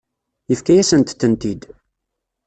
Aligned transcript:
Yefka-yasent-tent-id. 0.49 1.61